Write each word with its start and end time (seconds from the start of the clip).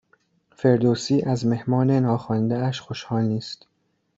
فردوسی 0.51 1.21
از 1.21 1.45
مهمان 1.45 1.91
ناخوانده 1.91 2.57
اش 2.57 2.81
خوشحال 2.81 3.21
نیست 3.23 3.67